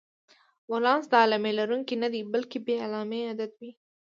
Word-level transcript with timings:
ولانس 0.71 1.05
د 1.09 1.13
علامې 1.23 1.51
لرونکی 1.59 1.95
نه 2.03 2.07
دی، 2.13 2.21
بلکې 2.33 2.57
بې 2.65 2.75
علامې 2.85 3.21
عدد 3.31 3.51
وي. 3.59 3.71